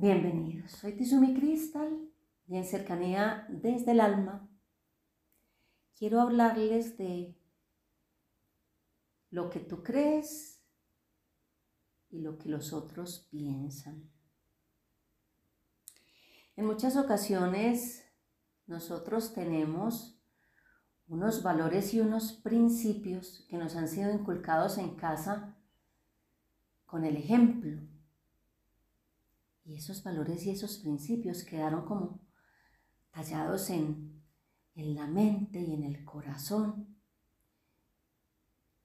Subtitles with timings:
[0.00, 2.08] Bienvenidos, soy Tizumi Crystal
[2.46, 4.48] y en cercanía desde el alma
[5.98, 7.36] quiero hablarles de
[9.30, 10.62] lo que tú crees
[12.10, 14.08] y lo que los otros piensan.
[16.54, 18.08] En muchas ocasiones
[18.68, 20.22] nosotros tenemos
[21.08, 25.56] unos valores y unos principios que nos han sido inculcados en casa
[26.86, 27.97] con el ejemplo
[29.68, 32.20] y esos valores y esos principios quedaron como
[33.10, 34.22] tallados en,
[34.74, 36.96] en la mente y en el corazón.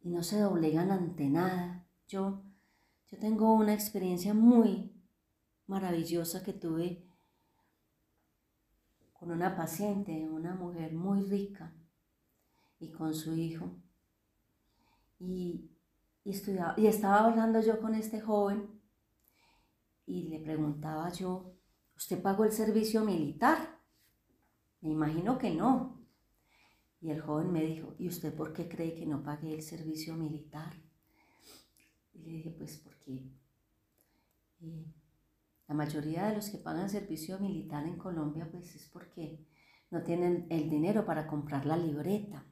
[0.00, 1.86] Y no se doblegan ante nada.
[2.08, 2.42] Yo,
[3.06, 4.92] yo tengo una experiencia muy
[5.68, 7.06] maravillosa que tuve
[9.12, 11.72] con una paciente, una mujer muy rica,
[12.80, 13.76] y con su hijo.
[15.20, 15.70] Y,
[16.24, 16.32] y,
[16.76, 18.81] y estaba hablando yo con este joven
[20.06, 21.54] y le preguntaba yo,
[21.96, 23.80] ¿usted pagó el servicio militar?
[24.80, 26.00] Me imagino que no.
[27.00, 30.14] Y el joven me dijo, ¿y usted por qué cree que no pagué el servicio
[30.14, 30.72] militar?
[32.12, 33.32] Y le dije, pues porque
[34.60, 34.86] eh,
[35.66, 39.46] la mayoría de los que pagan servicio militar en Colombia, pues es porque
[39.90, 42.44] no tienen el dinero para comprar la libreta.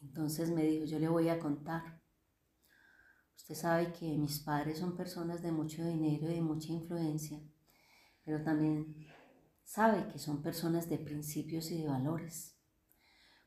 [0.00, 2.01] Entonces me dijo, yo le voy a contar.
[3.54, 7.38] Sabe que mis padres son personas de mucho dinero y de mucha influencia,
[8.24, 9.06] pero también
[9.62, 12.56] sabe que son personas de principios y de valores.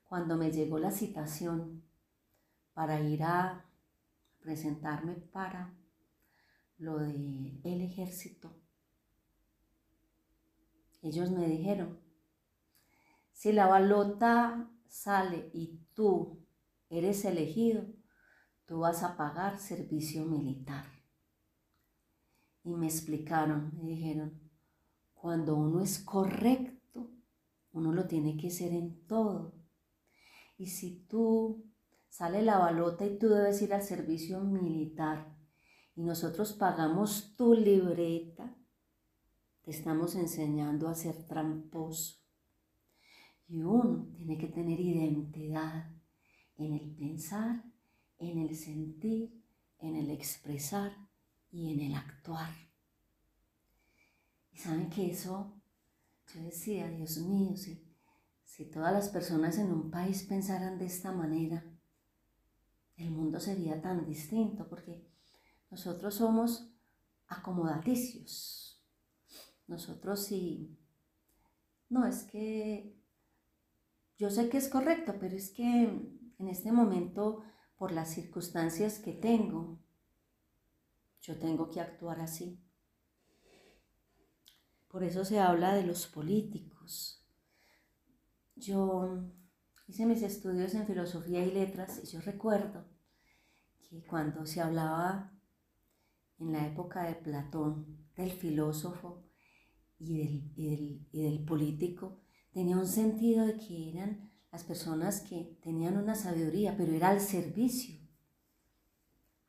[0.07, 1.83] Cuando me llegó la citación
[2.73, 3.65] para ir a
[4.39, 5.73] presentarme para
[6.77, 8.55] lo del el ejército,
[11.01, 11.99] ellos me dijeron,
[13.31, 16.45] si la balota sale y tú
[16.89, 17.85] eres elegido,
[18.65, 20.85] tú vas a pagar servicio militar.
[22.63, 24.39] Y me explicaron, me dijeron,
[25.13, 27.11] cuando uno es correcto,
[27.71, 29.53] uno lo tiene que ser en todo.
[30.57, 31.65] Y si tú
[32.09, 35.35] sale la balota y tú debes ir al servicio militar
[35.95, 38.55] y nosotros pagamos tu libreta,
[39.61, 42.21] te estamos enseñando a ser tramposo.
[43.47, 45.91] Y uno tiene que tener identidad
[46.57, 47.63] en el pensar
[48.17, 49.43] en el sentir,
[49.79, 50.91] en el expresar
[51.51, 52.53] y en el actuar.
[54.51, 55.53] Y saben que eso,
[56.33, 57.83] yo decía, Dios mío, si,
[58.43, 61.63] si todas las personas en un país pensaran de esta manera,
[62.97, 65.05] el mundo sería tan distinto porque
[65.69, 66.71] nosotros somos
[67.27, 68.81] acomodaticios.
[69.67, 70.77] Nosotros sí,
[71.89, 72.95] no es que
[74.17, 77.43] yo sé que es correcto, pero es que en este momento
[77.77, 79.79] por las circunstancias que tengo,
[81.21, 82.61] yo tengo que actuar así.
[84.87, 87.25] Por eso se habla de los políticos.
[88.55, 89.25] Yo
[89.87, 92.85] hice mis estudios en filosofía y letras y yo recuerdo
[93.89, 95.33] que cuando se hablaba
[96.39, 99.25] en la época de Platón del filósofo
[99.99, 102.21] y del, y del, y del político,
[102.51, 107.19] tenía un sentido de que eran las personas que tenían una sabiduría, pero era al
[107.19, 107.99] servicio,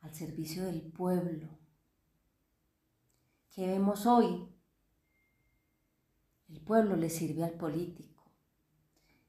[0.01, 1.47] al servicio del pueblo.
[3.49, 4.49] ¿Qué vemos hoy?
[6.49, 8.21] El pueblo le sirve al político.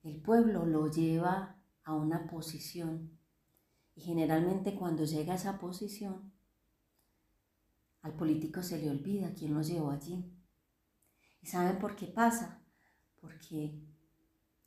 [0.02, 3.16] El pueblo lo lleva a una posición.
[3.94, 6.32] Y generalmente cuando llega a esa posición,
[8.02, 10.28] al político se le olvida quién lo llevó allí.
[11.40, 12.64] ¿Y saben por qué pasa?
[13.20, 13.80] Porque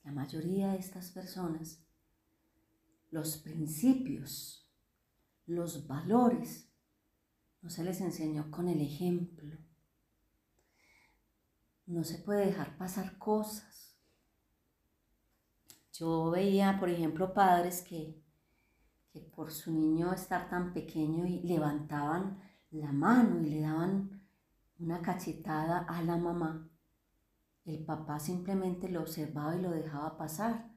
[0.03, 1.83] la mayoría de estas personas,
[3.11, 4.67] los principios,
[5.45, 6.69] los valores,
[7.61, 9.57] no se les enseñó con el ejemplo.
[11.85, 13.95] No se puede dejar pasar cosas.
[15.93, 18.19] Yo veía, por ejemplo, padres que,
[19.11, 24.21] que por su niño estar tan pequeño y levantaban la mano y le daban
[24.79, 26.70] una cachetada a la mamá
[27.65, 30.71] el papá simplemente lo observaba y lo dejaba pasar.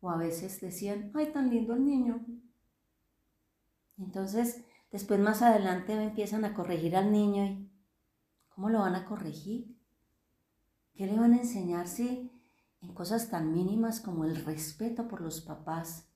[0.00, 2.26] O a veces decían, ay, tan lindo el niño.
[3.98, 7.72] Entonces Después más adelante empiezan a corregir al niño y
[8.50, 9.74] ¿cómo lo van a corregir?
[10.94, 12.30] ¿Qué le van a enseñar si
[12.82, 16.12] en cosas tan mínimas como el respeto por los papás?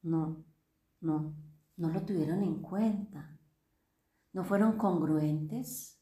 [0.00, 0.42] No,
[1.02, 1.34] no,
[1.76, 3.38] no lo tuvieron en cuenta.
[4.32, 6.01] ¿No fueron congruentes?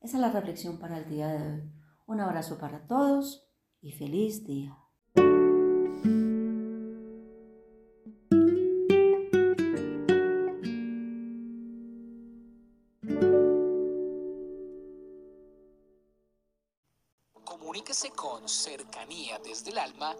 [0.00, 1.62] Esa es la reflexión para el día de hoy.
[2.06, 3.46] Un abrazo para todos
[3.82, 4.78] y feliz día.
[17.44, 20.16] Comuníquese con cercanía desde el alma